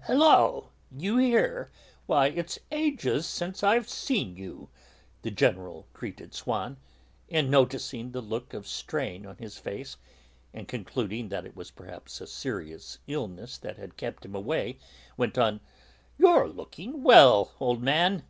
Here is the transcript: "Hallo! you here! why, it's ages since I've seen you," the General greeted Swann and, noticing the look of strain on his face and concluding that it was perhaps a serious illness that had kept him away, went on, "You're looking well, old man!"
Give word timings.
"Hallo! 0.00 0.70
you 0.90 1.16
here! 1.16 1.70
why, 2.06 2.26
it's 2.26 2.58
ages 2.72 3.24
since 3.24 3.62
I've 3.62 3.88
seen 3.88 4.36
you," 4.36 4.68
the 5.22 5.30
General 5.30 5.86
greeted 5.92 6.34
Swann 6.34 6.78
and, 7.30 7.52
noticing 7.52 8.10
the 8.10 8.20
look 8.20 8.52
of 8.52 8.66
strain 8.66 9.24
on 9.24 9.36
his 9.36 9.58
face 9.58 9.96
and 10.52 10.66
concluding 10.66 11.28
that 11.28 11.46
it 11.46 11.54
was 11.54 11.70
perhaps 11.70 12.20
a 12.20 12.26
serious 12.26 12.98
illness 13.06 13.58
that 13.58 13.76
had 13.76 13.96
kept 13.96 14.24
him 14.24 14.34
away, 14.34 14.78
went 15.16 15.38
on, 15.38 15.60
"You're 16.18 16.48
looking 16.48 17.04
well, 17.04 17.52
old 17.60 17.80
man!" 17.80 18.24